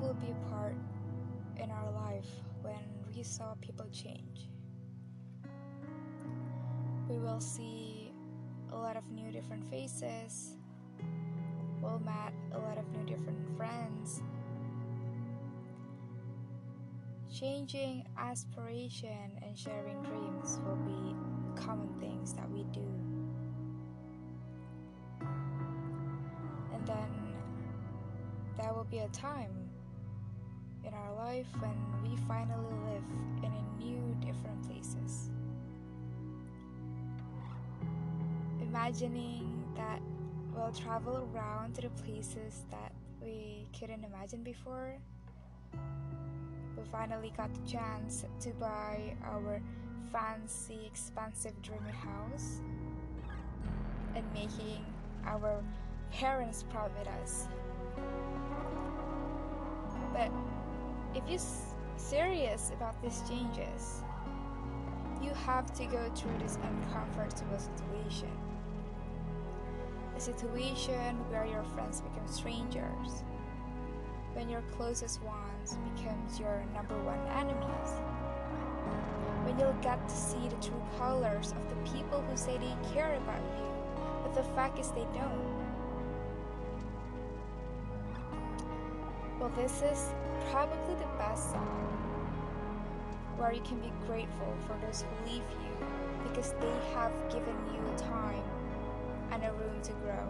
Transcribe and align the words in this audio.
will 0.00 0.14
be 0.14 0.30
a 0.30 0.50
part 0.50 0.76
in 1.56 1.70
our 1.70 1.90
life 1.90 2.28
when 2.62 2.74
we 3.14 3.22
saw 3.22 3.54
people 3.60 3.86
change. 3.92 4.48
We 7.08 7.18
will 7.18 7.40
see 7.40 8.12
a 8.72 8.76
lot 8.76 8.96
of 8.96 9.10
new 9.10 9.30
different 9.30 9.64
faces. 9.70 10.56
We'll 11.80 12.00
meet 12.00 12.32
a 12.52 12.58
lot 12.58 12.78
of 12.78 12.84
new 12.90 13.04
different 13.04 13.56
friends. 13.56 14.22
Changing 17.32 18.06
aspiration 18.18 19.38
and 19.42 19.56
sharing 19.56 20.02
dreams 20.02 20.58
will 20.66 20.76
be 20.76 21.14
common 21.60 21.88
things 22.00 22.15
there 28.66 28.74
will 28.74 28.84
be 28.84 28.98
a 28.98 29.08
time 29.08 29.70
in 30.84 30.92
our 30.92 31.14
life 31.14 31.46
when 31.60 31.76
we 32.02 32.16
finally 32.26 32.74
live 32.90 33.04
in 33.44 33.52
a 33.52 33.84
new 33.84 34.16
different 34.20 34.60
places. 34.66 35.30
Imagining 38.60 39.62
that 39.76 40.00
we'll 40.52 40.72
travel 40.72 41.28
around 41.32 41.76
to 41.76 41.82
the 41.82 41.90
places 41.90 42.64
that 42.72 42.90
we 43.22 43.68
couldn't 43.78 44.02
imagine 44.02 44.42
before 44.42 44.96
we 46.76 46.82
finally 46.90 47.32
got 47.36 47.54
the 47.54 47.70
chance 47.70 48.24
to 48.40 48.50
buy 48.54 49.14
our 49.26 49.60
fancy, 50.10 50.80
expensive 50.84 51.52
dreamy 51.62 51.92
house 51.92 52.62
and 54.16 54.24
making 54.34 54.84
our 55.24 55.62
parents 56.10 56.64
proud 56.68 56.90
with 56.98 57.06
us. 57.22 57.46
But 60.16 60.30
if 61.14 61.28
you're 61.28 61.46
serious 61.98 62.72
about 62.74 63.00
these 63.02 63.22
changes, 63.28 64.02
you 65.22 65.30
have 65.44 65.74
to 65.74 65.84
go 65.84 66.10
through 66.14 66.38
this 66.38 66.56
uncomfortable 66.62 67.58
situation. 67.58 68.30
A 70.16 70.20
situation 70.20 71.16
where 71.28 71.44
your 71.44 71.62
friends 71.74 72.00
become 72.00 72.26
strangers 72.26 73.24
when 74.32 74.48
your 74.48 74.62
closest 74.76 75.22
ones 75.22 75.76
becomes 75.94 76.40
your 76.40 76.64
number 76.74 76.96
one 77.02 77.20
enemies. 77.36 77.90
When 79.44 79.58
you'll 79.58 79.82
get 79.82 80.08
to 80.08 80.14
see 80.14 80.48
the 80.48 80.66
true 80.66 80.82
colors 80.98 81.52
of 81.52 81.68
the 81.68 81.90
people 81.90 82.22
who 82.22 82.36
say 82.36 82.56
they 82.56 82.94
care 82.94 83.14
about 83.16 83.42
you, 83.58 83.68
but 84.22 84.34
the 84.34 84.44
fact 84.54 84.78
is 84.78 84.90
they 84.92 85.06
don't. 85.12 85.65
Well, 89.38 89.52
this 89.54 89.82
is 89.82 90.14
probably 90.50 90.94
the 90.94 91.10
best 91.18 91.50
song 91.50 91.92
where 93.36 93.52
you 93.52 93.60
can 93.60 93.78
be 93.80 93.92
grateful 94.06 94.56
for 94.66 94.78
those 94.84 95.02
who 95.02 95.30
leave 95.30 95.44
you 95.60 95.86
because 96.26 96.52
they 96.52 96.72
have 96.94 97.12
given 97.28 97.54
you 97.70 97.80
time 97.98 98.42
and 99.32 99.44
a 99.44 99.52
room 99.52 99.78
to 99.82 99.92
grow. 99.92 100.26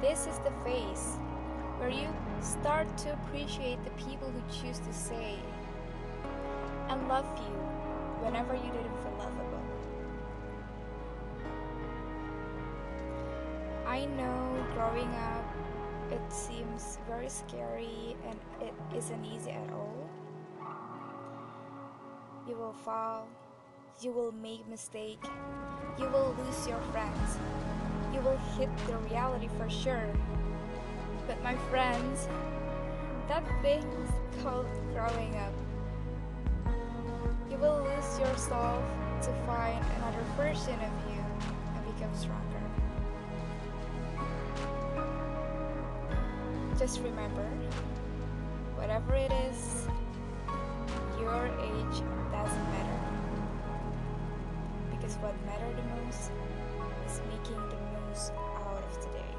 This 0.00 0.26
is 0.26 0.38
the 0.38 0.52
phase 0.64 1.18
where 1.76 1.90
you 1.90 2.08
start 2.40 2.96
to 2.98 3.12
appreciate 3.12 3.84
the 3.84 3.90
people 3.90 4.30
who 4.30 4.40
choose 4.50 4.78
to 4.78 4.92
say 4.94 5.36
and 6.88 7.08
love 7.08 7.26
you 7.36 7.58
whenever 8.24 8.54
you 8.54 8.72
didn't 8.72 8.96
feel 9.02 9.16
lovable. 9.18 9.62
I 13.86 14.06
know 14.06 14.64
growing 14.74 15.08
up 15.08 15.44
it 16.12 16.32
seems 16.32 16.98
very 17.08 17.28
scary 17.28 18.16
and 18.28 18.38
it 18.60 18.74
isn't 18.96 19.24
easy 19.24 19.50
at 19.50 19.70
all. 19.72 20.10
You 22.46 22.54
will 22.54 22.74
fall, 22.84 23.26
you 24.02 24.12
will 24.12 24.32
make 24.32 24.68
mistake, 24.68 25.24
you 25.98 26.06
will 26.08 26.36
lose 26.44 26.68
your 26.68 26.80
friends, 26.92 27.38
you 28.12 28.20
will 28.20 28.36
hit 28.58 28.68
the 28.86 28.96
reality 28.98 29.48
for 29.58 29.70
sure. 29.70 30.06
But 31.26 31.42
my 31.42 31.54
friends, 31.70 32.28
that 33.28 33.44
thing's 33.62 34.10
called 34.42 34.66
growing 34.92 35.36
up. 35.36 35.54
You 37.50 37.56
will 37.56 37.82
lose 37.84 38.18
yourself 38.18 38.84
to 39.22 39.32
find 39.46 39.82
another 39.96 40.24
version 40.36 40.74
of 40.74 40.92
you 41.08 41.24
and 41.74 41.94
become 41.94 42.14
stronger. 42.14 42.81
Just 46.82 46.98
remember, 47.02 47.46
whatever 48.74 49.14
it 49.14 49.30
is, 49.30 49.86
your 51.20 51.46
age 51.46 52.02
doesn't 52.32 52.70
matter. 52.74 53.00
Because 54.90 55.14
what 55.18 55.32
matters 55.46 55.76
the 55.76 56.02
most 56.02 56.32
is 57.06 57.20
making 57.30 57.62
the 57.70 57.76
most 58.08 58.32
out 58.32 58.82
of 58.82 59.00
today. 59.00 59.32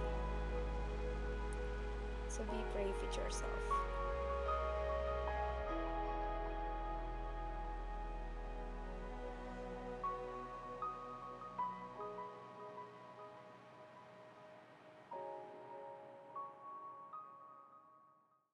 So 2.30 2.44
be 2.44 2.64
brave 2.74 2.96
with 3.02 3.18
yourself. 3.18 3.52